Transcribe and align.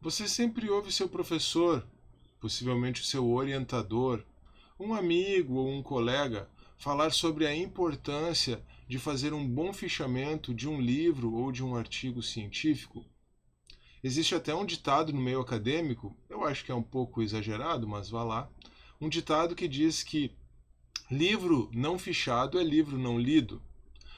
Você 0.00 0.28
sempre 0.28 0.70
ouve 0.70 0.92
seu 0.92 1.08
professor, 1.08 1.84
possivelmente 2.38 3.02
o 3.02 3.04
seu 3.04 3.28
orientador, 3.28 4.24
um 4.78 4.94
amigo 4.94 5.54
ou 5.54 5.68
um 5.68 5.82
colega 5.82 6.48
falar 6.76 7.10
sobre 7.10 7.44
a 7.44 7.54
importância 7.54 8.64
de 8.86 8.96
fazer 8.96 9.32
um 9.32 9.46
bom 9.46 9.72
fichamento 9.72 10.54
de 10.54 10.68
um 10.68 10.80
livro 10.80 11.34
ou 11.34 11.50
de 11.50 11.64
um 11.64 11.74
artigo 11.74 12.22
científico? 12.22 13.04
Existe 14.00 14.36
até 14.36 14.54
um 14.54 14.64
ditado 14.64 15.12
no 15.12 15.20
meio 15.20 15.40
acadêmico, 15.40 16.16
eu 16.30 16.44
acho 16.44 16.64
que 16.64 16.70
é 16.70 16.74
um 16.74 16.82
pouco 16.82 17.20
exagerado, 17.20 17.88
mas 17.88 18.08
vá 18.08 18.22
lá, 18.22 18.48
um 19.00 19.08
ditado 19.08 19.56
que 19.56 19.66
diz 19.66 20.04
que 20.04 20.30
livro 21.10 21.68
não 21.74 21.98
fichado 21.98 22.60
é 22.60 22.62
livro 22.62 22.96
não 22.96 23.18
lido. 23.18 23.60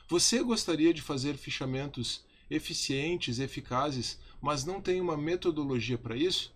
Você 0.09 0.43
gostaria 0.43 0.93
de 0.93 1.01
fazer 1.01 1.39
fichamentos 1.39 2.23
eficientes, 2.51 3.39
eficazes, 3.39 4.19
mas 4.41 4.65
não 4.65 4.81
tem 4.81 5.01
uma 5.01 5.17
metodologia 5.17 5.99
para 5.99 6.17
isso? 6.17 6.55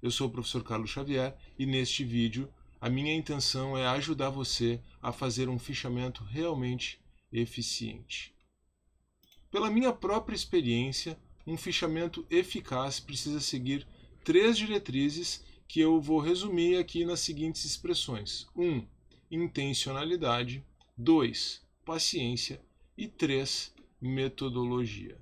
Eu 0.00 0.10
sou 0.10 0.28
o 0.28 0.30
professor 0.30 0.62
Carlos 0.62 0.90
Xavier 0.90 1.36
e 1.58 1.66
neste 1.66 2.04
vídeo 2.04 2.48
a 2.80 2.88
minha 2.88 3.14
intenção 3.14 3.76
é 3.76 3.86
ajudar 3.88 4.30
você 4.30 4.80
a 5.02 5.12
fazer 5.12 5.48
um 5.48 5.58
fichamento 5.58 6.22
realmente 6.22 7.00
eficiente. 7.32 8.32
Pela 9.50 9.70
minha 9.70 9.92
própria 9.92 10.36
experiência, 10.36 11.18
um 11.46 11.56
fichamento 11.56 12.24
eficaz 12.30 13.00
precisa 13.00 13.40
seguir 13.40 13.86
três 14.22 14.56
diretrizes 14.56 15.42
que 15.66 15.80
eu 15.80 16.00
vou 16.00 16.20
resumir 16.20 16.78
aqui 16.78 17.04
nas 17.04 17.20
seguintes 17.20 17.64
expressões: 17.64 18.46
1. 18.54 18.64
Um, 18.64 18.86
intencionalidade. 19.30 20.64
2. 20.96 21.62
Paciência. 21.84 22.60
E 22.96 23.08
3. 23.08 23.74
Metodologia. 24.00 25.18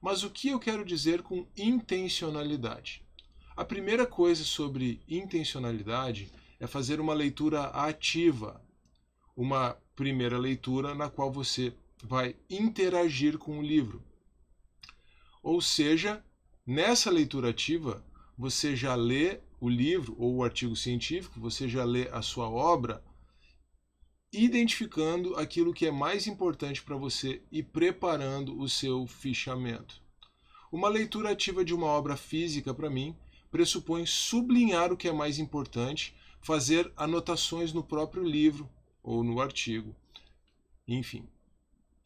Mas 0.00 0.22
o 0.22 0.30
que 0.30 0.48
eu 0.48 0.58
quero 0.58 0.84
dizer 0.84 1.22
com 1.22 1.46
intencionalidade? 1.56 3.02
A 3.56 3.64
primeira 3.64 4.06
coisa 4.06 4.44
sobre 4.44 5.00
intencionalidade 5.08 6.30
é 6.60 6.66
fazer 6.66 7.00
uma 7.00 7.12
leitura 7.12 7.64
ativa, 7.64 8.62
uma 9.36 9.76
primeira 9.96 10.38
leitura 10.38 10.94
na 10.94 11.10
qual 11.10 11.32
você 11.32 11.74
vai 12.04 12.36
interagir 12.48 13.36
com 13.38 13.58
o 13.58 13.62
livro. 13.62 14.02
Ou 15.42 15.60
seja, 15.60 16.24
nessa 16.64 17.10
leitura 17.10 17.50
ativa, 17.50 18.04
você 18.36 18.76
já 18.76 18.94
lê 18.94 19.40
o 19.60 19.68
livro 19.68 20.14
ou 20.16 20.36
o 20.36 20.44
artigo 20.44 20.76
científico, 20.76 21.40
você 21.40 21.68
já 21.68 21.84
lê 21.84 22.08
a 22.10 22.22
sua 22.22 22.48
obra, 22.48 23.02
identificando 24.32 25.34
aquilo 25.36 25.72
que 25.72 25.86
é 25.86 25.90
mais 25.90 26.26
importante 26.26 26.82
para 26.82 26.96
você 26.96 27.42
e 27.50 27.62
preparando 27.62 28.58
o 28.60 28.68
seu 28.68 29.06
fichamento. 29.06 30.00
Uma 30.70 30.88
leitura 30.88 31.30
ativa 31.30 31.64
de 31.64 31.74
uma 31.74 31.86
obra 31.86 32.16
física, 32.16 32.74
para 32.74 32.90
mim, 32.90 33.16
pressupõe 33.50 34.04
sublinhar 34.04 34.92
o 34.92 34.96
que 34.96 35.08
é 35.08 35.12
mais 35.12 35.38
importante 35.38 36.14
fazer 36.40 36.92
anotações 36.96 37.72
no 37.72 37.82
próprio 37.82 38.22
livro 38.22 38.68
ou 39.02 39.24
no 39.24 39.40
artigo. 39.40 39.94
Enfim, 40.86 41.26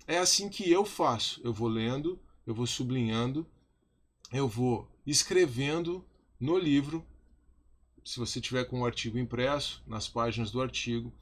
é 0.06 0.18
assim 0.18 0.48
que 0.48 0.70
eu 0.70 0.84
faço. 0.84 1.40
Eu 1.44 1.52
vou 1.52 1.68
lendo, 1.68 2.18
eu 2.46 2.54
vou 2.54 2.66
sublinhando, 2.66 3.46
eu 4.32 4.48
vou 4.48 4.88
escrevendo 5.06 6.04
no 6.38 6.56
livro. 6.56 7.04
Se 8.04 8.18
você 8.18 8.40
tiver 8.40 8.64
com 8.64 8.80
o 8.80 8.86
artigo 8.86 9.18
impresso, 9.18 9.82
nas 9.86 10.08
páginas 10.08 10.50
do 10.50 10.60
artigo. 10.60 11.12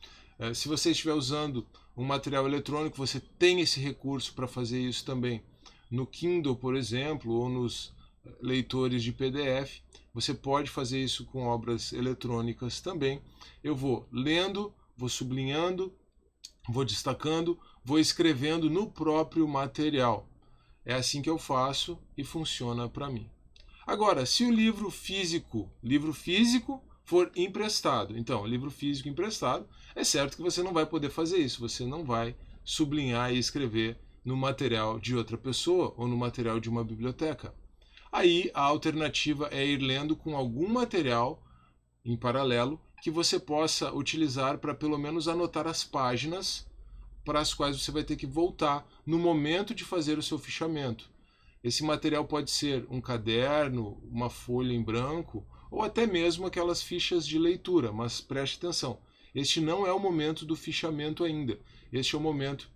É, 0.40 0.54
se 0.54 0.68
você 0.68 0.90
estiver 0.90 1.12
usando 1.12 1.66
um 1.94 2.02
material 2.02 2.46
eletrônico, 2.46 2.96
você 2.96 3.20
tem 3.20 3.60
esse 3.60 3.78
recurso 3.78 4.32
para 4.32 4.48
fazer 4.48 4.80
isso 4.80 5.04
também. 5.04 5.42
No 5.90 6.06
Kindle, 6.06 6.56
por 6.56 6.74
exemplo, 6.74 7.30
ou 7.30 7.50
nos 7.50 7.92
leitores 8.40 9.02
de 9.02 9.12
PDF. 9.12 9.82
Você 10.14 10.32
pode 10.32 10.70
fazer 10.70 10.98
isso 10.98 11.26
com 11.26 11.46
obras 11.46 11.92
eletrônicas 11.92 12.80
também. 12.80 13.20
Eu 13.62 13.76
vou 13.76 14.08
lendo, 14.10 14.72
vou 14.96 15.10
sublinhando, 15.10 15.94
vou 16.66 16.86
destacando, 16.86 17.58
vou 17.84 17.98
escrevendo 17.98 18.70
no 18.70 18.90
próprio 18.90 19.46
material. 19.46 20.26
É 20.86 20.94
assim 20.94 21.20
que 21.20 21.28
eu 21.28 21.36
faço 21.36 21.98
e 22.16 22.24
funciona 22.24 22.88
para 22.88 23.10
mim. 23.10 23.28
Agora, 23.86 24.24
se 24.24 24.42
o 24.44 24.50
livro 24.50 24.90
físico, 24.90 25.70
livro 25.82 26.14
físico 26.14 26.82
for 27.10 27.28
emprestado, 27.34 28.16
então, 28.16 28.46
livro 28.46 28.70
físico 28.70 29.08
emprestado, 29.08 29.66
é 29.96 30.04
certo 30.04 30.36
que 30.36 30.42
você 30.44 30.62
não 30.62 30.72
vai 30.72 30.86
poder 30.86 31.10
fazer 31.10 31.38
isso, 31.38 31.58
você 31.58 31.84
não 31.84 32.04
vai 32.04 32.36
sublinhar 32.62 33.34
e 33.34 33.38
escrever 33.38 33.98
no 34.24 34.36
material 34.36 34.96
de 35.00 35.16
outra 35.16 35.36
pessoa 35.36 35.92
ou 35.96 36.06
no 36.06 36.16
material 36.16 36.60
de 36.60 36.68
uma 36.68 36.84
biblioteca. 36.84 37.52
Aí 38.12 38.48
a 38.54 38.62
alternativa 38.62 39.48
é 39.50 39.66
ir 39.66 39.78
lendo 39.78 40.14
com 40.14 40.36
algum 40.36 40.68
material 40.68 41.42
em 42.04 42.16
paralelo 42.16 42.80
que 43.02 43.10
você 43.10 43.40
possa 43.40 43.92
utilizar 43.92 44.58
para 44.58 44.72
pelo 44.72 44.96
menos 44.96 45.26
anotar 45.26 45.66
as 45.66 45.82
páginas 45.82 46.64
para 47.24 47.40
as 47.40 47.52
quais 47.52 47.76
você 47.76 47.90
vai 47.90 48.04
ter 48.04 48.14
que 48.14 48.26
voltar 48.26 48.86
no 49.04 49.18
momento 49.18 49.74
de 49.74 49.82
fazer 49.82 50.16
o 50.16 50.22
seu 50.22 50.38
fichamento. 50.38 51.10
Esse 51.60 51.82
material 51.82 52.24
pode 52.24 52.52
ser 52.52 52.86
um 52.88 53.00
caderno, 53.00 54.00
uma 54.08 54.30
folha 54.30 54.72
em 54.72 54.80
branco 54.80 55.44
ou 55.70 55.82
até 55.82 56.06
mesmo 56.06 56.46
aquelas 56.46 56.82
fichas 56.82 57.26
de 57.26 57.38
leitura, 57.38 57.92
mas 57.92 58.20
preste 58.20 58.56
atenção. 58.58 58.98
Este 59.34 59.60
não 59.60 59.86
é 59.86 59.92
o 59.92 59.98
momento 59.98 60.44
do 60.44 60.56
fichamento 60.56 61.22
ainda. 61.22 61.58
Este 61.92 62.14
é 62.14 62.18
o 62.18 62.20
momento 62.20 62.68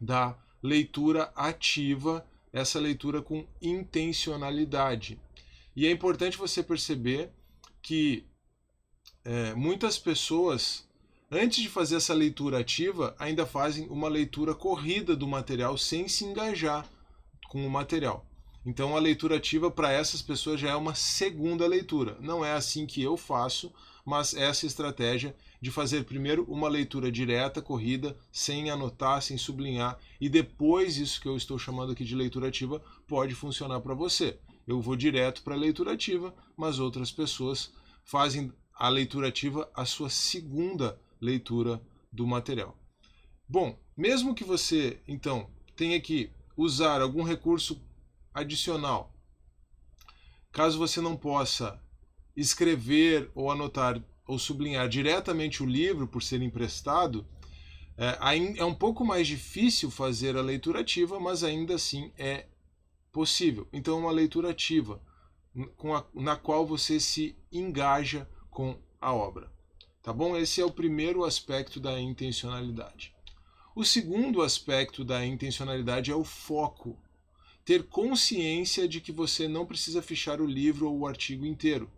da 0.00 0.36
leitura 0.62 1.32
ativa 1.34 2.26
essa 2.52 2.78
leitura 2.78 3.22
com 3.22 3.46
intencionalidade. 3.62 5.18
E 5.74 5.86
é 5.86 5.90
importante 5.90 6.36
você 6.36 6.62
perceber 6.62 7.30
que 7.80 8.26
é, 9.24 9.54
muitas 9.54 9.98
pessoas, 9.98 10.86
antes 11.30 11.62
de 11.62 11.68
fazer 11.68 11.96
essa 11.96 12.12
leitura 12.12 12.58
ativa, 12.58 13.14
ainda 13.18 13.46
fazem 13.46 13.86
uma 13.88 14.08
leitura 14.08 14.54
corrida 14.54 15.14
do 15.14 15.26
material 15.26 15.78
sem 15.78 16.08
se 16.08 16.24
engajar 16.24 16.88
com 17.48 17.66
o 17.66 17.70
material. 17.70 18.29
Então 18.64 18.96
a 18.96 19.00
leitura 19.00 19.36
ativa 19.36 19.70
para 19.70 19.90
essas 19.90 20.20
pessoas 20.20 20.60
já 20.60 20.70
é 20.70 20.76
uma 20.76 20.94
segunda 20.94 21.66
leitura. 21.66 22.16
Não 22.20 22.44
é 22.44 22.52
assim 22.52 22.86
que 22.86 23.02
eu 23.02 23.16
faço, 23.16 23.72
mas 24.04 24.34
essa 24.34 24.66
estratégia 24.66 25.34
de 25.60 25.70
fazer 25.70 26.04
primeiro 26.04 26.44
uma 26.48 26.68
leitura 26.68 27.10
direta, 27.10 27.62
corrida, 27.62 28.16
sem 28.32 28.70
anotar, 28.70 29.22
sem 29.22 29.36
sublinhar, 29.36 29.98
e 30.20 30.28
depois 30.28 30.96
isso 30.96 31.20
que 31.20 31.28
eu 31.28 31.36
estou 31.36 31.58
chamando 31.58 31.92
aqui 31.92 32.04
de 32.04 32.14
leitura 32.14 32.48
ativa 32.48 32.82
pode 33.06 33.34
funcionar 33.34 33.80
para 33.80 33.94
você. 33.94 34.38
Eu 34.66 34.80
vou 34.80 34.96
direto 34.96 35.42
para 35.42 35.54
a 35.54 35.58
leitura 35.58 35.92
ativa, 35.92 36.34
mas 36.56 36.78
outras 36.78 37.10
pessoas 37.10 37.72
fazem 38.04 38.52
a 38.74 38.88
leitura 38.88 39.28
ativa 39.28 39.70
a 39.74 39.84
sua 39.84 40.08
segunda 40.08 40.98
leitura 41.20 41.80
do 42.12 42.26
material. 42.26 42.76
Bom, 43.48 43.78
mesmo 43.96 44.34
que 44.34 44.44
você 44.44 45.00
então 45.06 45.50
tenha 45.76 46.00
que 46.00 46.30
usar 46.56 47.00
algum 47.02 47.22
recurso 47.22 47.80
adicional, 48.40 49.14
caso 50.52 50.78
você 50.78 51.00
não 51.00 51.16
possa 51.16 51.80
escrever 52.36 53.30
ou 53.34 53.50
anotar 53.50 54.02
ou 54.26 54.38
sublinhar 54.38 54.88
diretamente 54.88 55.62
o 55.62 55.66
livro 55.66 56.06
por 56.06 56.22
ser 56.22 56.40
emprestado, 56.40 57.26
é, 57.96 58.18
é 58.56 58.64
um 58.64 58.74
pouco 58.74 59.04
mais 59.04 59.26
difícil 59.26 59.90
fazer 59.90 60.36
a 60.36 60.42
leitura 60.42 60.80
ativa, 60.80 61.20
mas 61.20 61.44
ainda 61.44 61.74
assim 61.74 62.12
é 62.16 62.46
possível. 63.12 63.68
Então, 63.72 63.98
uma 63.98 64.10
leitura 64.10 64.50
ativa 64.50 65.00
a, 65.54 66.04
na 66.14 66.36
qual 66.36 66.66
você 66.66 67.00
se 67.00 67.36
engaja 67.52 68.28
com 68.50 68.78
a 69.00 69.12
obra. 69.12 69.52
Tá 70.02 70.12
bom? 70.12 70.36
Esse 70.36 70.60
é 70.60 70.64
o 70.64 70.70
primeiro 70.70 71.24
aspecto 71.24 71.78
da 71.78 72.00
intencionalidade. 72.00 73.14
O 73.74 73.84
segundo 73.84 74.42
aspecto 74.42 75.04
da 75.04 75.24
intencionalidade 75.24 76.10
é 76.10 76.14
o 76.14 76.24
foco. 76.24 76.98
Ter 77.70 77.84
consciência 77.84 78.88
de 78.88 79.00
que 79.00 79.12
você 79.12 79.46
não 79.46 79.64
precisa 79.64 80.02
fechar 80.02 80.40
o 80.40 80.44
livro 80.44 80.88
ou 80.88 80.98
o 80.98 81.06
artigo 81.06 81.46
inteiro. 81.46 81.88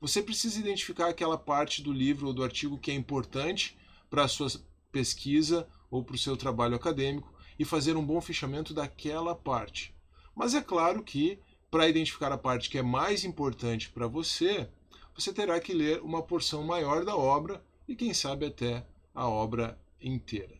Você 0.00 0.20
precisa 0.20 0.58
identificar 0.58 1.06
aquela 1.06 1.38
parte 1.38 1.80
do 1.80 1.92
livro 1.92 2.26
ou 2.26 2.32
do 2.32 2.42
artigo 2.42 2.76
que 2.76 2.90
é 2.90 2.94
importante 2.94 3.78
para 4.10 4.24
a 4.24 4.28
sua 4.28 4.48
pesquisa 4.90 5.64
ou 5.88 6.02
para 6.02 6.16
o 6.16 6.18
seu 6.18 6.36
trabalho 6.36 6.74
acadêmico 6.74 7.32
e 7.56 7.64
fazer 7.64 7.96
um 7.96 8.04
bom 8.04 8.20
fechamento 8.20 8.74
daquela 8.74 9.32
parte. 9.32 9.94
Mas 10.34 10.56
é 10.56 10.60
claro 10.60 11.04
que, 11.04 11.38
para 11.70 11.88
identificar 11.88 12.32
a 12.32 12.36
parte 12.36 12.68
que 12.68 12.78
é 12.78 12.82
mais 12.82 13.24
importante 13.24 13.90
para 13.90 14.08
você, 14.08 14.68
você 15.14 15.32
terá 15.32 15.60
que 15.60 15.72
ler 15.72 16.02
uma 16.02 16.24
porção 16.24 16.64
maior 16.64 17.04
da 17.04 17.16
obra 17.16 17.64
e, 17.86 17.94
quem 17.94 18.12
sabe, 18.12 18.46
até 18.46 18.84
a 19.14 19.28
obra 19.28 19.80
inteira. 20.00 20.58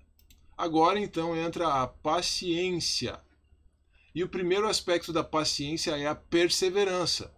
Agora 0.56 1.00
então 1.00 1.37
entra 1.37 1.82
a 1.82 1.88
paciência. 1.88 3.20
E 4.14 4.23
o 4.23 4.29
primeiro 4.29 4.69
aspecto 4.69 5.12
da 5.12 5.25
paciência 5.25 5.97
é 5.97 6.06
a 6.06 6.14
perseverança. 6.14 7.32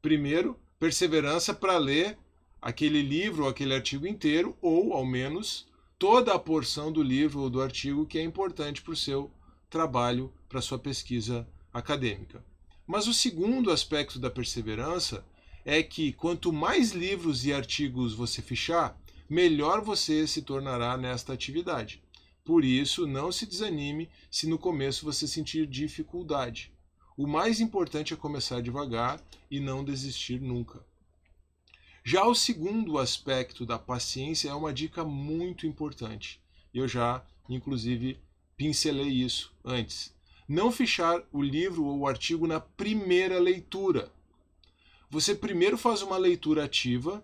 Primeiro, 0.00 0.58
perseverança 0.78 1.52
para 1.52 1.76
ler 1.76 2.18
aquele 2.62 3.02
livro 3.02 3.44
ou 3.44 3.48
aquele 3.48 3.74
artigo 3.74 4.06
inteiro, 4.06 4.56
ou 4.60 4.92
ao 4.92 5.04
menos 5.04 5.68
toda 5.98 6.32
a 6.32 6.38
porção 6.38 6.90
do 6.92 7.02
livro 7.02 7.40
ou 7.40 7.50
do 7.50 7.60
artigo 7.60 8.06
que 8.06 8.18
é 8.18 8.22
importante 8.22 8.80
para 8.82 8.92
o 8.92 8.96
seu 8.96 9.30
trabalho, 9.68 10.32
para 10.48 10.60
a 10.60 10.62
sua 10.62 10.78
pesquisa 10.78 11.46
acadêmica. 11.72 12.42
Mas 12.86 13.06
o 13.06 13.12
segundo 13.12 13.70
aspecto 13.70 14.18
da 14.18 14.30
perseverança 14.30 15.24
é 15.64 15.82
que 15.82 16.12
quanto 16.12 16.52
mais 16.52 16.92
livros 16.92 17.44
e 17.44 17.52
artigos 17.52 18.14
você 18.14 18.40
fichar, 18.40 18.98
melhor 19.28 19.82
você 19.82 20.26
se 20.26 20.40
tornará 20.40 20.96
nesta 20.96 21.34
atividade. 21.34 22.02
Por 22.48 22.64
isso, 22.64 23.06
não 23.06 23.30
se 23.30 23.44
desanime 23.44 24.08
se 24.30 24.46
no 24.46 24.58
começo 24.58 25.04
você 25.04 25.28
sentir 25.28 25.66
dificuldade. 25.66 26.72
O 27.14 27.26
mais 27.26 27.60
importante 27.60 28.14
é 28.14 28.16
começar 28.16 28.62
devagar 28.62 29.22
e 29.50 29.60
não 29.60 29.84
desistir 29.84 30.40
nunca. 30.40 30.82
Já 32.02 32.24
o 32.24 32.34
segundo 32.34 32.96
aspecto 32.96 33.66
da 33.66 33.78
paciência 33.78 34.48
é 34.48 34.54
uma 34.54 34.72
dica 34.72 35.04
muito 35.04 35.66
importante. 35.66 36.40
Eu 36.72 36.88
já, 36.88 37.22
inclusive, 37.50 38.18
pincelei 38.56 39.10
isso 39.10 39.54
antes. 39.62 40.14
Não 40.48 40.72
fichar 40.72 41.22
o 41.30 41.42
livro 41.42 41.84
ou 41.84 41.98
o 41.98 42.08
artigo 42.08 42.46
na 42.46 42.60
primeira 42.60 43.38
leitura. 43.38 44.10
Você 45.10 45.34
primeiro 45.34 45.76
faz 45.76 46.00
uma 46.00 46.16
leitura 46.16 46.64
ativa, 46.64 47.22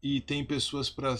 e 0.00 0.20
tem 0.20 0.44
pessoas 0.44 0.88
para 0.88 1.16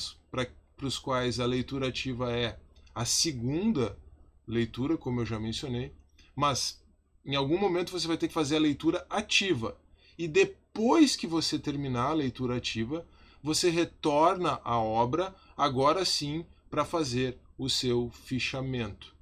os 0.81 0.97
quais 0.97 1.41
a 1.41 1.45
leitura 1.45 1.89
ativa 1.89 2.31
é 2.31 2.57
a 3.01 3.05
segunda 3.07 3.99
leitura, 4.47 4.95
como 4.99 5.23
eu 5.23 5.25
já 5.25 5.41
mencionei, 5.41 5.91
mas 6.37 6.85
em 7.25 7.35
algum 7.35 7.57
momento 7.57 7.93
você 7.93 8.07
vai 8.07 8.19
ter 8.19 8.29
que 8.29 8.35
fazer 8.35 8.57
a 8.57 8.61
leitura 8.61 9.07
ativa. 9.09 9.81
E 10.19 10.29
depois 10.29 11.17
que 11.17 11.27
você 11.27 11.59
terminar 11.59 12.09
a 12.09 12.13
leitura 12.13 12.57
ativa, 12.57 13.07
você 13.43 13.71
retorna 13.71 14.61
à 14.63 14.79
obra, 14.79 15.35
agora 15.57 16.05
sim, 16.05 16.45
para 16.69 16.85
fazer 16.85 17.39
o 17.57 17.71
seu 17.71 18.11
fichamento. 18.11 19.15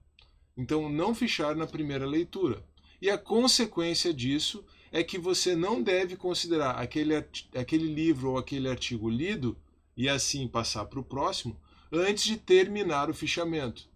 Então, 0.57 0.89
não 0.89 1.15
fichar 1.15 1.55
na 1.55 1.65
primeira 1.65 2.05
leitura. 2.05 2.65
E 3.01 3.09
a 3.09 3.17
consequência 3.17 4.13
disso 4.13 4.65
é 4.91 5.05
que 5.05 5.19
você 5.19 5.55
não 5.55 5.81
deve 5.81 6.17
considerar 6.17 6.73
aquele, 6.73 7.15
aquele 7.55 7.87
livro 7.87 8.33
ou 8.33 8.39
aquele 8.39 8.69
artigo 8.69 9.09
lido 9.09 9.57
e 9.97 10.09
assim 10.09 10.49
passar 10.49 10.87
para 10.87 10.99
o 10.99 11.05
próximo 11.05 11.57
antes 11.93 12.25
de 12.25 12.37
terminar 12.37 13.11
o 13.11 13.15
fichamento. 13.15 13.89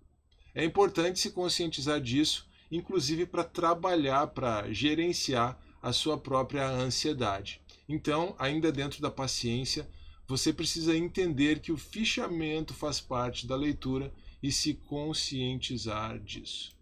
É 0.55 0.65
importante 0.65 1.19
se 1.19 1.31
conscientizar 1.31 2.01
disso, 2.01 2.47
inclusive 2.71 3.27
para 3.27 3.45
trabalhar, 3.45 4.29
para 4.29 4.73
gerenciar 4.73 5.59
a 5.83 5.93
sua 5.93 6.17
própria 6.17 6.69
ansiedade. 6.69 7.61
Então, 7.89 8.35
ainda 8.39 8.71
dentro 8.71 9.03
da 9.03 9.11
paciência, 9.11 9.89
você 10.27 10.53
precisa 10.53 10.97
entender 10.97 11.61
que 11.61 11.73
o 11.73 11.77
fichamento 11.77 12.73
faz 12.73 13.01
parte 13.01 13.47
da 13.47 13.57
leitura 13.57 14.13
e 14.43 14.51
se 14.51 14.75
conscientizar 14.75 16.19
disso. 16.19 16.73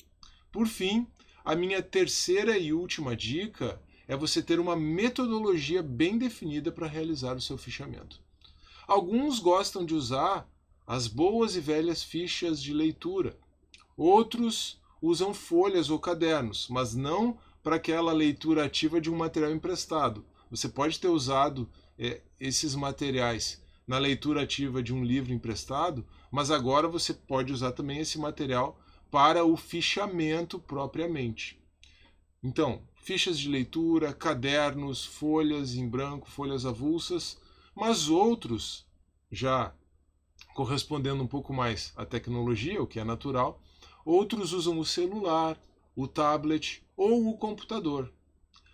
Por 0.52 0.66
fim, 0.66 1.06
a 1.44 1.54
minha 1.54 1.82
terceira 1.82 2.58
e 2.58 2.72
última 2.72 3.16
dica 3.16 3.80
é 4.06 4.16
você 4.16 4.42
ter 4.42 4.60
uma 4.60 4.76
metodologia 4.76 5.82
bem 5.82 6.18
definida 6.18 6.70
para 6.70 6.86
realizar 6.86 7.36
o 7.36 7.40
seu 7.40 7.56
fichamento. 7.56 8.20
Alguns 8.86 9.38
gostam 9.38 9.84
de 9.84 9.94
usar 9.94 10.48
as 10.90 11.06
boas 11.06 11.54
e 11.54 11.60
velhas 11.60 12.02
fichas 12.02 12.60
de 12.60 12.74
leitura. 12.74 13.38
Outros 13.96 14.80
usam 15.00 15.32
folhas 15.32 15.88
ou 15.88 16.00
cadernos, 16.00 16.66
mas 16.68 16.96
não 16.96 17.38
para 17.62 17.76
aquela 17.76 18.12
leitura 18.12 18.64
ativa 18.64 19.00
de 19.00 19.08
um 19.08 19.14
material 19.14 19.52
emprestado. 19.52 20.26
Você 20.50 20.68
pode 20.68 20.98
ter 20.98 21.06
usado 21.06 21.70
é, 21.96 22.20
esses 22.40 22.74
materiais 22.74 23.62
na 23.86 23.98
leitura 23.98 24.42
ativa 24.42 24.82
de 24.82 24.92
um 24.92 25.04
livro 25.04 25.32
emprestado, 25.32 26.04
mas 26.28 26.50
agora 26.50 26.88
você 26.88 27.14
pode 27.14 27.52
usar 27.52 27.70
também 27.70 28.00
esse 28.00 28.18
material 28.18 28.76
para 29.12 29.44
o 29.44 29.56
fichamento 29.56 30.58
propriamente. 30.58 31.56
Então, 32.42 32.82
fichas 32.96 33.38
de 33.38 33.48
leitura, 33.48 34.12
cadernos, 34.12 35.04
folhas 35.04 35.76
em 35.76 35.88
branco, 35.88 36.28
folhas 36.28 36.66
avulsas, 36.66 37.38
mas 37.76 38.08
outros 38.08 38.84
já 39.30 39.72
correspondendo 40.54 41.22
um 41.22 41.26
pouco 41.26 41.52
mais 41.52 41.92
à 41.96 42.04
tecnologia, 42.04 42.82
o 42.82 42.86
que 42.86 43.00
é 43.00 43.04
natural. 43.04 43.60
Outros 44.04 44.52
usam 44.52 44.78
o 44.78 44.84
celular, 44.84 45.60
o 45.94 46.06
tablet 46.06 46.82
ou 46.96 47.28
o 47.28 47.36
computador. 47.36 48.12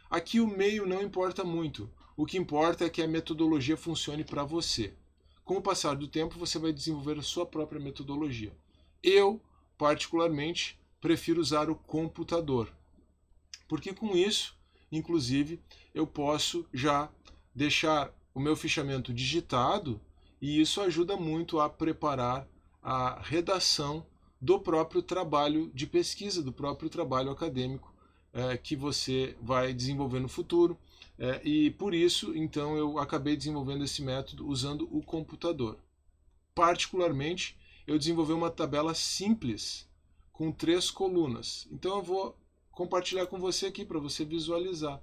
Aqui 0.08 0.40
o 0.40 0.46
meio 0.46 0.86
não 0.86 1.02
importa 1.02 1.44
muito. 1.44 1.90
O 2.16 2.24
que 2.24 2.38
importa 2.38 2.84
é 2.84 2.90
que 2.90 3.02
a 3.02 3.08
metodologia 3.08 3.76
funcione 3.76 4.24
para 4.24 4.44
você. 4.44 4.94
Com 5.44 5.56
o 5.56 5.62
passar 5.62 5.94
do 5.94 6.08
tempo, 6.08 6.38
você 6.38 6.58
vai 6.58 6.72
desenvolver 6.72 7.18
a 7.18 7.22
sua 7.22 7.44
própria 7.44 7.80
metodologia. 7.80 8.52
Eu, 9.02 9.40
particularmente, 9.76 10.78
prefiro 11.00 11.40
usar 11.40 11.70
o 11.70 11.76
computador, 11.76 12.72
porque 13.68 13.92
com 13.92 14.16
isso, 14.16 14.56
inclusive, 14.90 15.60
eu 15.94 16.06
posso 16.06 16.66
já 16.72 17.10
deixar 17.54 18.12
o 18.34 18.40
meu 18.40 18.56
fichamento 18.56 19.12
digitado 19.12 20.00
e 20.46 20.60
isso 20.60 20.80
ajuda 20.80 21.16
muito 21.16 21.58
a 21.58 21.68
preparar 21.68 22.46
a 22.80 23.20
redação 23.20 24.06
do 24.40 24.60
próprio 24.60 25.02
trabalho 25.02 25.72
de 25.74 25.88
pesquisa, 25.88 26.40
do 26.40 26.52
próprio 26.52 26.88
trabalho 26.88 27.32
acadêmico 27.32 27.92
é, 28.32 28.56
que 28.56 28.76
você 28.76 29.36
vai 29.42 29.74
desenvolver 29.74 30.20
no 30.20 30.28
futuro. 30.28 30.78
É, 31.18 31.40
e 31.42 31.72
por 31.72 31.92
isso, 31.92 32.32
então, 32.36 32.76
eu 32.76 32.96
acabei 32.96 33.36
desenvolvendo 33.36 33.82
esse 33.82 34.02
método 34.02 34.46
usando 34.46 34.88
o 34.96 35.02
computador. 35.02 35.80
Particularmente, 36.54 37.58
eu 37.84 37.98
desenvolvi 37.98 38.32
uma 38.32 38.48
tabela 38.48 38.94
simples 38.94 39.88
com 40.32 40.52
três 40.52 40.92
colunas. 40.92 41.66
Então, 41.72 41.96
eu 41.96 42.02
vou 42.04 42.38
compartilhar 42.70 43.26
com 43.26 43.40
você 43.40 43.66
aqui 43.66 43.84
para 43.84 43.98
você 43.98 44.24
visualizar 44.24 45.02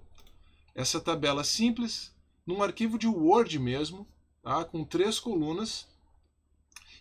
essa 0.74 1.02
tabela 1.02 1.44
simples 1.44 2.16
num 2.48 2.64
arquivo 2.64 2.98
de 2.98 3.08
Word 3.08 3.60
mesmo, 3.60 4.08
tá? 4.44 4.64
com 4.66 4.84
três 4.84 5.20
colunas. 5.20 5.88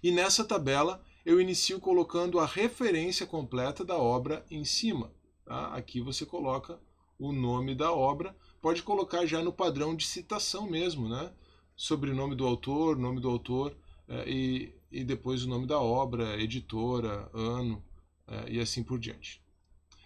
E 0.03 0.11
nessa 0.11 0.45
tabela 0.45 1.05
eu 1.27 1.41
inicio 1.41 1.79
colocando 1.81 2.39
a 2.39 2.47
referência 2.47 3.27
completa 3.27 3.85
da 3.85 3.97
obra 3.97 4.45
em 4.51 4.65
cima. 4.65 5.13
Tá? 5.45 5.67
Aqui 5.75 6.01
você 6.01 6.25
coloca 6.25 6.81
o 7.19 7.33
nome 7.33 7.75
da 7.75 7.93
obra, 7.93 8.35
pode 8.61 8.83
colocar 8.83 9.27
já 9.27 9.43
no 9.43 9.53
padrão 9.53 9.95
de 9.95 10.07
citação 10.07 10.69
mesmo, 10.69 11.09
né? 11.09 11.33
Sobrenome 11.77 12.35
do 12.35 12.47
autor, 12.47 12.97
nome 12.97 13.21
do 13.21 13.29
autor 13.29 13.77
é, 14.09 14.29
e, 14.29 14.75
e 14.91 15.05
depois 15.05 15.45
o 15.45 15.49
nome 15.49 15.67
da 15.67 15.81
obra, 15.81 16.41
editora, 16.41 17.31
ano 17.33 17.83
é, 18.27 18.53
e 18.53 18.61
assim 18.61 18.83
por 18.83 18.99
diante. 18.99 19.41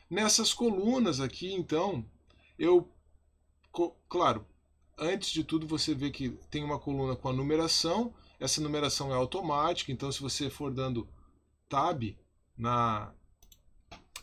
Nessas 0.09 0.53
colunas 0.53 1.21
aqui, 1.21 1.53
então, 1.53 2.05
eu, 2.59 2.89
claro, 4.09 4.47
antes 4.99 5.31
de 5.31 5.45
tudo 5.45 5.67
você 5.67 5.95
vê 5.95 6.11
que 6.11 6.31
tem 6.51 6.65
uma 6.65 6.79
coluna 6.79 7.15
com 7.17 7.29
a 7.29 7.33
numeração, 7.33 8.15
essa 8.39 8.61
numeração 8.61 9.13
é 9.13 9.15
automática, 9.15 9.93
então 9.93 10.11
se 10.11 10.21
você 10.21 10.51
for 10.51 10.73
dando 10.73 11.09
tab 11.69 12.17
na 12.57 13.13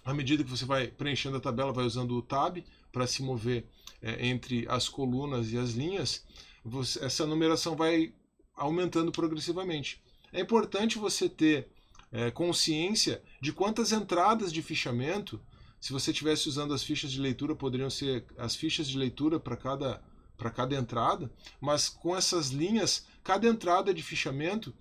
à 0.05 0.13
medida 0.13 0.43
que 0.43 0.49
você 0.49 0.65
vai 0.65 0.87
preenchendo 0.87 1.37
a 1.37 1.39
tabela, 1.39 1.71
vai 1.71 1.85
usando 1.85 2.15
o 2.15 2.21
tab 2.21 2.57
para 2.91 3.07
se 3.07 3.23
mover 3.23 3.65
é, 4.01 4.27
entre 4.27 4.65
as 4.67 4.89
colunas 4.89 5.51
e 5.51 5.57
as 5.57 5.71
linhas, 5.71 6.25
você, 6.63 7.03
essa 7.03 7.25
numeração 7.25 7.75
vai 7.75 8.13
aumentando 8.53 9.11
progressivamente. 9.11 10.01
É 10.31 10.41
importante 10.41 10.97
você 10.97 11.29
ter 11.29 11.69
é, 12.11 12.29
consciência 12.31 13.23
de 13.41 13.53
quantas 13.53 13.91
entradas 13.91 14.51
de 14.51 14.61
fichamento, 14.61 15.39
se 15.79 15.93
você 15.93 16.11
estivesse 16.11 16.49
usando 16.49 16.73
as 16.73 16.83
fichas 16.83 17.11
de 17.11 17.19
leitura, 17.19 17.55
poderiam 17.55 17.89
ser 17.89 18.25
as 18.37 18.55
fichas 18.55 18.87
de 18.87 18.97
leitura 18.97 19.39
para 19.39 19.55
cada 19.55 20.01
para 20.43 20.51
cada 20.51 20.75
entrada, 20.75 21.31
mas 21.61 21.87
com 21.87 22.13
essas 22.13 22.49
linhas, 22.49 23.07
cada 23.23 23.47
entrada 23.47 23.93
de 23.93 24.03
fichamento, 24.03 24.75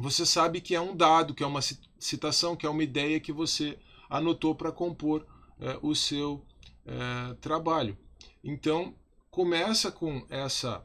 você 0.00 0.24
sabe 0.24 0.62
que 0.62 0.74
é 0.74 0.80
um 0.80 0.96
dado, 0.96 1.34
que 1.34 1.42
é 1.42 1.46
uma 1.46 1.60
citação, 1.98 2.56
que 2.56 2.64
é 2.64 2.70
uma 2.70 2.82
ideia 2.82 3.20
que 3.20 3.34
você 3.34 3.78
anotou 4.08 4.54
para 4.54 4.72
compor 4.72 5.26
é, 5.60 5.78
o 5.82 5.94
seu 5.94 6.42
é, 6.86 7.34
trabalho. 7.34 7.98
Então, 8.42 8.94
começa 9.30 9.92
com 9.92 10.26
essa 10.30 10.82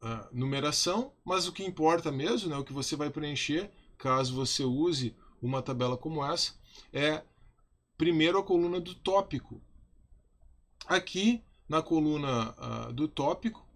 uh, 0.00 0.28
numeração, 0.32 1.12
mas 1.24 1.48
o 1.48 1.52
que 1.52 1.64
importa 1.64 2.12
mesmo, 2.12 2.48
né, 2.48 2.56
o 2.56 2.64
que 2.64 2.72
você 2.72 2.94
vai 2.94 3.10
preencher, 3.10 3.72
caso 3.98 4.36
você 4.36 4.62
use 4.62 5.16
uma 5.40 5.60
tabela 5.60 5.96
como 5.96 6.24
essa, 6.24 6.54
é 6.92 7.24
primeiro 7.98 8.38
a 8.38 8.44
coluna 8.44 8.80
do 8.80 8.94
tópico. 8.94 9.60
Aqui 10.86 11.44
na 11.68 11.82
coluna 11.82 12.50
uh, 12.52 12.92
do 12.92 13.08
tópico, 13.08 13.66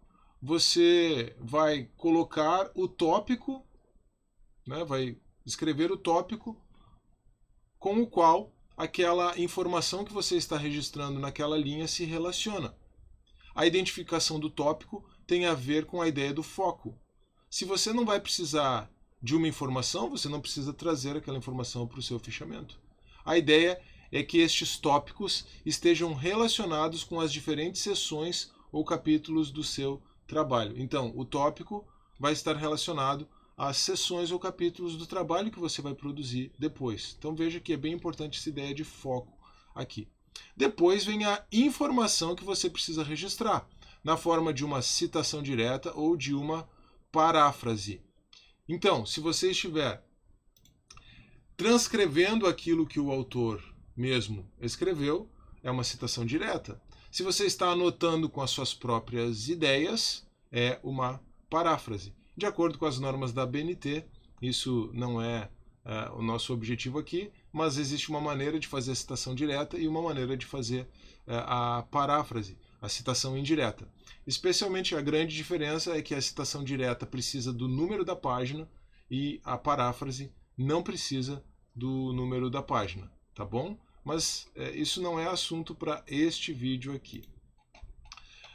você 0.43 1.35
vai 1.41 1.91
colocar 1.97 2.71
o 2.75 2.87
tópico, 2.87 3.67
né, 4.67 4.85
vai 4.85 5.17
escrever 5.45 5.91
o 5.91 5.97
tópico 5.97 6.61
com 7.79 8.01
o 8.01 8.07
qual 8.07 8.53
aquela 8.77 9.39
informação 9.39 10.05
que 10.05 10.13
você 10.13 10.37
está 10.37 10.57
registrando 10.57 11.19
naquela 11.19 11.57
linha 11.57 11.89
se 11.89 12.05
relaciona. 12.05 12.77
A 13.55 13.67
identificação 13.67 14.39
do 14.39 14.51
tópico 14.51 15.09
tem 15.27 15.47
a 15.47 15.55
ver 15.55 15.87
com 15.87 16.03
a 16.03 16.09
ideia 16.09 16.33
do 16.33 16.43
foco. 16.43 16.99
Se 17.49 17.65
você 17.65 17.93
não 17.93 18.05
vai 18.05 18.21
precisar 18.21 18.91
de 19.23 19.35
uma 19.35 19.49
informação, 19.49 20.11
você 20.11 20.29
não 20.29 20.41
precisa 20.41 20.73
trazer 20.73 21.17
aquela 21.17 21.39
informação 21.39 21.87
para 21.87 21.99
o 21.99 22.03
seu 22.03 22.19
fichamento. 22.19 22.79
A 23.25 23.39
ideia 23.39 23.81
é 24.11 24.23
que 24.23 24.39
estes 24.39 24.79
tópicos 24.79 25.47
estejam 25.65 26.15
relacionados 26.15 27.05
com 27.05 27.21
as 27.21 27.33
diferentes 27.33 27.83
sessões 27.83 28.51
ou 28.71 28.85
capítulos 28.85 29.51
do 29.51 29.65
seu 29.65 30.03
trabalho. 30.27 30.75
Então, 30.77 31.13
o 31.17 31.25
tópico 31.25 31.87
vai 32.19 32.33
estar 32.33 32.57
relacionado 32.57 33.29
às 33.57 33.79
sessões 33.79 34.31
ou 34.31 34.39
capítulos 34.39 34.97
do 34.97 35.07
trabalho 35.07 35.51
que 35.51 35.59
você 35.59 35.81
vai 35.81 35.95
produzir 35.95 36.53
depois. 36.59 37.15
Então, 37.19 37.35
veja 37.35 37.61
que 37.61 37.73
é 37.73 37.77
bem 37.77 37.93
importante 37.93 38.39
essa 38.39 38.49
ideia 38.49 38.75
de 38.75 38.85
foco 38.85 39.33
aqui. 39.75 40.09
Depois 40.57 41.05
vem 41.05 41.25
a 41.25 41.45
informação 41.51 42.35
que 42.35 42.45
você 42.45 42.69
precisa 42.69 43.03
registrar, 43.03 43.67
na 44.05 44.17
forma 44.17 44.53
de 44.53 44.65
uma 44.65 44.83
citação 44.83 45.43
direta 45.43 45.93
ou 45.95 46.17
de 46.17 46.35
uma 46.35 46.69
paráfrase. 47.11 48.01
Então, 48.69 49.07
se 49.07 49.21
você 49.21 49.51
estiver 49.51 50.05
transcrevendo 51.57 52.47
aquilo 52.47 52.87
que 52.87 53.01
o 53.01 53.11
autor 53.11 53.63
mesmo 53.97 54.51
escreveu, 54.61 55.31
é 55.63 55.71
uma 55.71 55.85
citação 55.85 56.25
direta. 56.25 56.81
Se 57.11 57.23
você 57.23 57.47
está 57.47 57.71
anotando 57.71 58.29
com 58.29 58.43
as 58.43 58.51
suas 58.51 58.75
próprias 58.75 59.49
ideias, 59.49 60.27
é 60.53 60.79
uma 60.83 61.21
paráfrase. 61.49 62.15
De 62.37 62.45
acordo 62.45 62.79
com 62.79 62.87
as 62.87 62.99
normas 62.99 63.33
da 63.33 63.47
BNT, 63.47 64.05
isso 64.43 64.91
não 64.93 65.21
é, 65.21 65.49
é 65.85 66.11
o 66.11 66.21
nosso 66.21 66.53
objetivo 66.53 66.99
aqui, 66.99 67.31
mas 67.51 67.79
existe 67.79 68.11
uma 68.11 68.21
maneira 68.21 68.61
de 68.61 68.69
fazer 68.69 68.93
a 68.93 68.95
citação 68.95 69.35
direta 69.35 69.79
e 69.79 69.89
uma 69.89 70.03
maneira 70.03 70.37
de 70.37 70.45
fazer 70.45 70.87
é, 71.27 71.37
a 71.47 71.83
paráfrase, 71.91 72.59
a 72.81 72.89
citação 72.89 73.37
indireta. 73.37 73.89
Especialmente 74.27 74.95
a 74.95 75.01
grande 75.01 75.35
diferença 75.35 75.97
é 75.97 76.03
que 76.03 76.15
a 76.15 76.21
citação 76.21 76.63
direta 76.63 77.07
precisa 77.07 77.53
do 77.53 77.67
número 77.67 78.05
da 78.05 78.15
página 78.15 78.69
e 79.11 79.41
a 79.43 79.57
paráfrase 79.57 80.31
não 80.57 80.83
precisa 80.83 81.43
do 81.75 82.13
número 82.13 82.51
da 82.51 82.63
página, 82.63 83.11
tá 83.37 83.45
bom? 83.45 83.77
Mas 84.03 84.49
é, 84.57 84.71
isso 84.71 85.01
não 85.01 85.21
é 85.21 85.29
assunto 85.29 85.75
para 85.75 86.03
este 86.09 86.53
vídeo 86.53 86.95
aqui. 86.95 87.23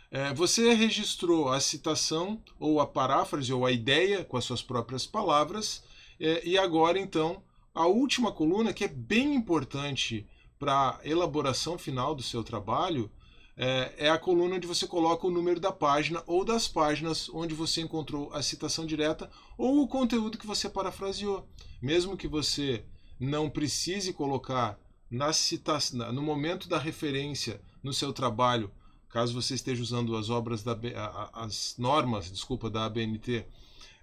É, 0.10 0.34
você 0.34 0.74
registrou 0.74 1.48
a 1.50 1.62
citação 1.62 2.42
ou 2.60 2.82
a 2.82 2.88
paráfrase 2.88 3.54
ou 3.54 3.66
a 3.66 3.72
ideia 3.72 4.26
com 4.26 4.36
as 4.36 4.44
suas 4.44 4.62
próprias 4.62 5.06
palavras 5.06 5.84
é, 6.20 6.46
e 6.46 6.58
agora 6.58 7.00
então 7.00 7.42
a 7.74 7.86
última 7.86 8.32
coluna 8.32 8.74
que 8.74 8.84
é 8.84 8.90
bem 8.90 9.34
importante 9.34 10.28
para 10.60 11.00
a 11.00 11.08
elaboração 11.08 11.78
final 11.78 12.14
do 12.14 12.22
seu 12.22 12.44
trabalho 12.44 13.10
é, 13.56 13.94
é, 13.98 14.10
a 14.10 14.18
coluna 14.18 14.56
onde 14.56 14.68
você 14.68 14.88
coloca 14.88 15.28
o 15.28 15.32
número 15.32 15.60
da 15.60 15.72
página 15.72 16.24
ou 16.26 16.44
das 16.44 16.68
páginas 16.68 17.30
onde 17.30 17.54
você 17.54 17.82
encontrou 17.82 18.34
a 18.34 18.42
citação 18.42 18.86
direta 18.86 19.30
ou 19.58 19.82
o 19.82 19.88
conteúdo 19.88 20.38
que 20.38 20.48
você 20.48 20.70
parafraseou. 20.70 21.48
Mesmo 21.82 22.18
que 22.18 22.28
você 22.28 22.84
não 23.22 23.48
precise 23.48 24.12
colocar 24.12 24.80
na 25.10 25.32
citação, 25.32 26.12
no 26.12 26.24
momento 26.24 26.68
da 26.68 26.80
referência 26.80 27.62
no 27.84 27.94
seu 27.94 28.12
trabalho, 28.12 28.72
caso 29.10 29.40
você 29.40 29.54
esteja 29.54 29.84
usando 29.84 30.18
as 30.18 30.32
obras 30.32 30.64
da 30.64 30.76
as 31.34 31.76
normas, 31.78 32.32
desculpa, 32.32 32.68
da 32.68 32.86
ABNT, 32.86 33.46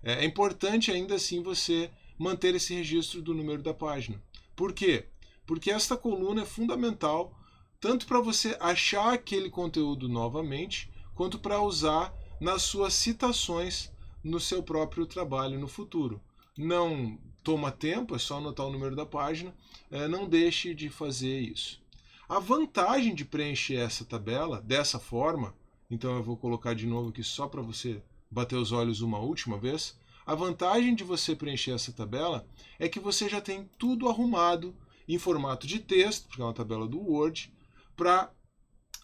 é, 0.05 0.13
é 0.13 0.25
importante 0.25 0.93
ainda 0.93 1.17
assim 1.17 1.43
você 1.43 1.91
manter 2.17 2.55
esse 2.55 2.75
registro 2.75 3.21
do 3.21 3.35
número 3.35 3.61
da 3.61 3.75
página. 3.75 4.23
Por 4.55 4.73
quê? 4.73 5.07
Porque 5.45 5.73
esta 5.73 5.97
coluna 5.97 6.43
é 6.43 6.47
fundamental 6.47 7.37
tanto 7.81 8.07
para 8.07 8.21
você 8.21 8.57
achar 8.61 9.13
aquele 9.13 9.51
conteúdo 9.51 10.09
novamente, 10.09 10.91
quanto 11.15 11.39
para 11.39 11.61
usar 11.61 12.13
nas 12.41 12.63
suas 12.63 12.95
citações 12.95 13.91
no 14.23 14.39
seu 14.39 14.63
próprio 14.63 15.07
trabalho 15.07 15.59
no 15.59 15.69
futuro. 15.69 16.21
Não 16.57 17.19
toma 17.49 17.73
tempo, 17.73 18.15
é 18.15 18.19
só 18.19 18.37
anotar 18.37 18.67
o 18.67 18.71
número 18.71 18.95
da 18.95 19.07
página, 19.07 19.55
é, 19.91 20.07
não 20.07 20.29
deixe 20.29 20.75
de 20.75 20.91
fazer 20.91 21.41
isso. 21.41 21.81
A 22.29 22.39
vantagem 22.39 23.15
de 23.15 23.25
preencher 23.25 23.77
essa 23.77 24.05
tabela 24.05 24.61
dessa 24.61 24.99
forma, 24.99 25.55
então 25.91 26.15
eu 26.15 26.23
vou 26.23 26.37
colocar 26.37 26.75
de 26.75 26.87
novo 26.87 27.09
aqui 27.09 27.25
só 27.25 27.49
para 27.49 27.63
você 27.63 28.03
bater 28.31 28.57
os 28.57 28.71
olhos 28.71 29.01
uma 29.01 29.19
última 29.19 29.57
vez. 29.57 29.99
A 30.27 30.35
vantagem 30.35 30.95
de 30.95 31.03
você 31.03 31.35
preencher 31.35 31.71
essa 31.71 31.91
tabela 31.91 32.47
é 32.79 32.87
que 32.87 33.01
você 33.01 33.31
já 33.31 33.41
tem 33.41 33.67
tudo 33.79 34.11
arrumado 34.11 34.77
em 35.09 35.17
formato 35.17 35.67
de 35.67 35.79
texto, 35.79 36.29
porque 36.29 36.43
é 36.43 36.45
uma 36.45 36.53
tabela 36.53 36.87
do 36.87 37.01
Word, 37.01 37.51
para 37.97 38.31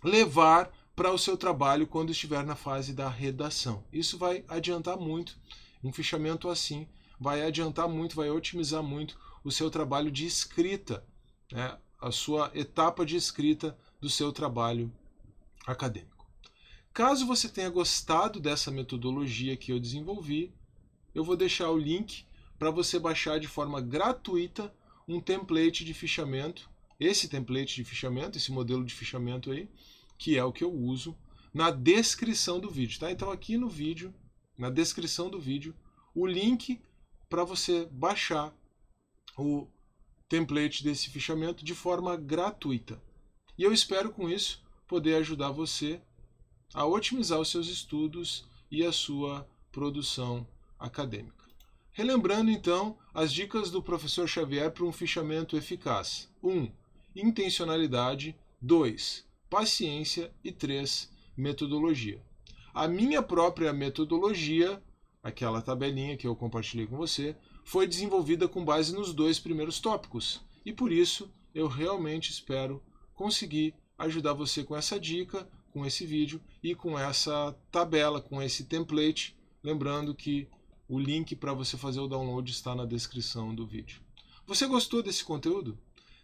levar 0.03 0.71
para 0.95 1.11
o 1.11 1.19
seu 1.19 1.39
trabalho 1.39 1.87
quando 1.87 2.11
estiver 2.13 2.45
na 2.45 2.55
fase 2.55 2.93
da 2.93 3.09
redação. 3.09 3.83
Isso 3.91 4.19
vai 4.19 4.45
adiantar 4.47 4.99
muito. 4.99 5.35
Um 5.83 5.91
fichamento 5.91 6.51
assim 6.51 6.87
vai 7.25 7.43
adiantar 7.43 7.89
muito, 7.89 8.15
vai 8.15 8.29
otimizar 8.29 8.83
muito 8.83 9.19
o 9.43 9.51
seu 9.51 9.71
trabalho 9.71 10.11
de 10.11 10.27
escrita, 10.27 11.03
né? 11.51 11.79
a 11.99 12.11
sua 12.13 12.51
etapa 12.55 13.07
de 13.07 13.17
escrita 13.17 13.75
do 13.99 14.11
seu 14.11 14.31
trabalho 14.31 14.93
acadêmico. 15.67 16.27
Caso 16.93 17.27
você 17.27 17.49
tenha 17.49 17.71
gostado 17.71 18.39
dessa 18.39 18.71
metodologia 18.71 19.57
que 19.57 19.73
eu 19.73 19.81
desenvolvi, 19.81 20.53
eu 21.15 21.25
vou 21.25 21.35
deixar 21.35 21.71
o 21.71 21.79
link 21.79 22.27
para 22.59 22.71
você 22.71 22.99
baixar 22.99 23.41
de 23.41 23.49
forma 23.49 23.81
gratuita 23.81 24.71
um 25.09 25.19
template 25.19 25.83
de 25.83 25.95
fichamento 25.95 26.69
esse 27.01 27.27
template 27.27 27.75
de 27.75 27.85
fichamento, 27.85 28.39
esse 28.39 28.53
modelo 28.53 28.85
de 28.85 28.95
fichamento 28.95 29.51
aí, 29.51 29.69
que 30.19 30.37
é 30.37 30.45
o 30.45 30.53
que 30.53 30.63
eu 30.63 30.73
uso, 30.73 31.17
na 31.53 31.71
descrição 31.71 32.61
do 32.61 32.71
vídeo, 32.71 33.01
tá? 33.01 33.11
Então 33.11 33.31
aqui 33.31 33.57
no 33.57 33.69
vídeo, 33.69 34.15
na 34.57 34.71
descrição 34.71 35.29
do 35.29 35.41
vídeo, 35.41 35.75
o 36.15 36.27
link 36.27 36.81
para 37.35 37.43
você 37.43 37.89
baixar 37.91 38.55
o 39.37 39.67
template 40.29 40.85
desse 40.85 41.11
fichamento 41.11 41.65
de 41.65 41.75
forma 41.75 42.17
gratuita. 42.17 43.03
E 43.59 43.65
eu 43.65 43.73
espero 43.73 44.13
com 44.13 44.31
isso 44.31 44.63
poder 44.87 45.17
ajudar 45.17 45.51
você 45.51 46.01
a 46.73 46.87
otimizar 46.87 47.41
os 47.41 47.51
seus 47.51 47.67
estudos 47.67 48.47
e 48.71 48.85
a 48.85 48.93
sua 48.93 49.45
produção 49.73 50.47
acadêmica. 50.79 51.45
Relembrando 51.91 52.53
então 52.53 52.97
as 53.13 53.33
dicas 53.33 53.69
do 53.69 53.83
professor 53.83 54.29
Xavier 54.29 54.71
para 54.71 54.85
um 54.85 54.93
fichamento 54.93 55.57
eficaz. 55.57 56.31
1. 56.41 56.49
Um, 56.49 56.71
intencionalidade, 57.17 58.39
2. 58.63 59.27
paciência 59.51 60.33
e 60.45 60.53
3. 60.53 61.11
metodologia. 61.37 62.23
A 62.73 62.87
minha 62.87 63.21
própria 63.21 63.73
metodologia, 63.73 64.81
aquela 65.25 65.63
tabelinha 65.63 66.19
que 66.19 66.27
eu 66.27 66.37
compartilhei 66.37 66.87
com 66.87 66.99
você, 66.99 67.35
foi 67.65 67.87
desenvolvida 67.89 68.47
com 68.47 68.63
base 68.63 68.95
nos 68.95 69.15
dois 69.15 69.41
primeiros 69.41 69.81
tópicos. 69.81 70.43
E 70.67 70.73
por 70.73 70.93
isso 70.93 71.33
eu 71.55 71.67
realmente 71.67 72.31
espero 72.31 72.83
conseguir 73.15 73.75
ajudar 73.97 74.35
você 74.35 74.63
com 74.63 74.77
essa 74.77 75.01
dica, 75.01 75.49
com 75.73 75.87
esse 75.87 76.05
vídeo 76.05 76.43
e 76.63 76.75
com 76.75 76.99
essa 76.99 77.57
tabela, 77.73 78.21
com 78.21 78.43
esse 78.43 78.65
template. 78.65 79.35
Lembrando 79.63 80.15
que 80.15 80.47
o 80.87 80.99
link 80.99 81.35
para 81.35 81.55
você 81.55 81.79
fazer 81.79 82.01
o 82.01 82.07
download 82.07 82.51
está 82.51 82.75
na 82.75 82.85
descrição 82.85 83.55
do 83.55 83.67
vídeo. 83.67 84.03
Você 84.47 84.67
gostou 84.67 85.03
desse 85.03 85.25
conteúdo? 85.25 85.79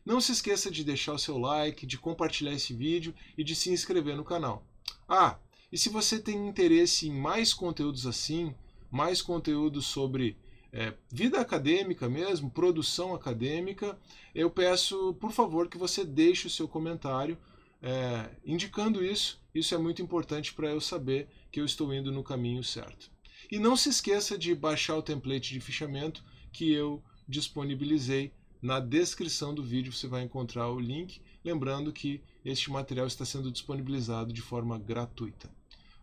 Não 0.04 0.20
se 0.20 0.32
esqueça 0.32 0.70
de 0.70 0.84
deixar 0.84 1.14
o 1.14 1.18
seu 1.18 1.38
like, 1.38 1.86
de 1.86 1.96
compartilhar 1.96 2.52
esse 2.52 2.74
vídeo 2.74 3.14
e 3.36 3.42
de 3.42 3.54
se 3.54 3.70
inscrever 3.70 4.14
no 4.14 4.24
canal. 4.24 4.62
Ah, 5.08 5.38
e 5.72 5.78
se 5.78 5.88
você 5.88 6.18
tem 6.18 6.48
interesse 6.48 7.08
em 7.08 7.12
mais 7.12 7.54
conteúdos 7.54 8.06
assim, 8.06 8.54
mais 8.90 9.22
conteúdos 9.22 9.86
sobre 9.86 10.36
é, 10.72 10.94
vida 11.10 11.40
acadêmica 11.40 12.08
mesmo, 12.08 12.50
produção 12.50 13.14
acadêmica, 13.14 13.98
eu 14.34 14.50
peço, 14.50 15.14
por 15.14 15.32
favor, 15.32 15.68
que 15.68 15.78
você 15.78 16.04
deixe 16.04 16.46
o 16.46 16.50
seu 16.50 16.68
comentário 16.68 17.36
é, 17.82 18.30
indicando 18.44 19.04
isso. 19.04 19.40
Isso 19.54 19.74
é 19.74 19.78
muito 19.78 20.00
importante 20.00 20.54
para 20.54 20.70
eu 20.70 20.80
saber 20.80 21.28
que 21.50 21.60
eu 21.60 21.64
estou 21.64 21.92
indo 21.92 22.12
no 22.12 22.22
caminho 22.22 22.62
certo. 22.62 23.10
E 23.50 23.58
não 23.58 23.76
se 23.76 23.88
esqueça 23.88 24.38
de 24.38 24.54
baixar 24.54 24.96
o 24.96 25.02
template 25.02 25.52
de 25.52 25.60
fichamento 25.60 26.22
que 26.52 26.72
eu 26.72 27.02
disponibilizei 27.28 28.32
na 28.62 28.78
descrição 28.78 29.54
do 29.54 29.62
vídeo 29.62 29.90
você 29.90 30.06
vai 30.06 30.22
encontrar 30.22 30.68
o 30.68 30.78
link, 30.78 31.22
lembrando 31.42 31.92
que 31.92 32.20
este 32.44 32.70
material 32.70 33.06
está 33.06 33.24
sendo 33.24 33.50
disponibilizado 33.50 34.34
de 34.34 34.42
forma 34.42 34.78
gratuita. 34.78 35.50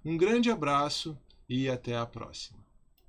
Um 0.03 0.17
grande 0.17 0.49
abraço 0.49 1.15
e 1.47 1.69
até 1.69 1.95
a 1.95 2.05
próxima. 2.05 2.56